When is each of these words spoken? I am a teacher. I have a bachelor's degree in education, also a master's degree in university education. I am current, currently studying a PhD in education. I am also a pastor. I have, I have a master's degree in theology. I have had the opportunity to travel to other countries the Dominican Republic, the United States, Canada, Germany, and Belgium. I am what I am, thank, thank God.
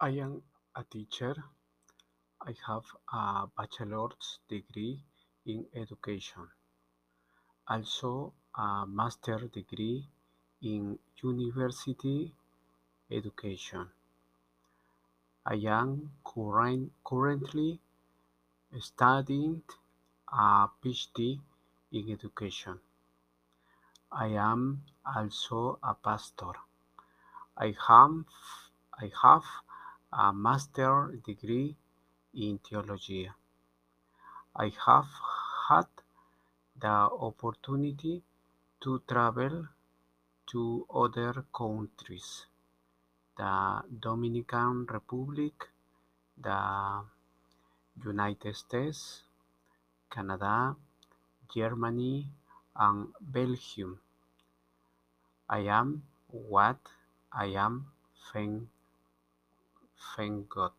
I 0.00 0.10
am 0.10 0.42
a 0.76 0.84
teacher. 0.84 1.34
I 2.40 2.54
have 2.68 2.84
a 3.12 3.48
bachelor's 3.56 4.38
degree 4.48 5.02
in 5.44 5.66
education, 5.74 6.46
also 7.66 8.32
a 8.54 8.86
master's 8.86 9.50
degree 9.50 10.06
in 10.62 11.00
university 11.20 12.32
education. 13.10 13.88
I 15.44 15.54
am 15.66 16.12
current, 16.24 16.92
currently 17.04 17.80
studying 18.78 19.62
a 20.32 20.68
PhD 20.80 21.40
in 21.90 22.12
education. 22.12 22.78
I 24.12 24.28
am 24.28 24.84
also 25.04 25.80
a 25.82 25.94
pastor. 25.94 26.52
I 27.56 27.74
have, 27.88 28.24
I 28.94 29.10
have 29.24 29.42
a 30.12 30.32
master's 30.32 31.20
degree 31.22 31.76
in 32.34 32.58
theology. 32.58 33.30
I 34.56 34.72
have 34.86 35.08
had 35.68 35.86
the 36.80 36.88
opportunity 37.28 38.22
to 38.80 39.02
travel 39.06 39.68
to 40.46 40.86
other 40.94 41.44
countries 41.54 42.46
the 43.36 43.82
Dominican 44.00 44.86
Republic, 44.86 45.68
the 46.36 47.04
United 48.04 48.56
States, 48.56 49.22
Canada, 50.10 50.74
Germany, 51.54 52.26
and 52.74 53.08
Belgium. 53.20 54.00
I 55.48 55.60
am 55.60 56.02
what 56.28 56.78
I 57.32 57.46
am, 57.46 57.92
thank, 58.32 58.68
thank 60.16 60.48
God. 60.50 60.72